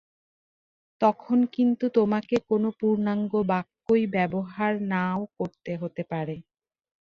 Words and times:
তখন 1.01 1.39
কিন্তু 1.55 1.85
তোমাকে 1.97 2.35
কোনো 2.49 2.69
পূর্ণাঙ্গ 2.79 3.31
বাক্যই 3.51 4.03
ব্যবহার 4.15 4.73
নাও 4.91 5.21
করতে 5.37 5.71
হতে 5.81 6.03
পারে। 6.11 6.35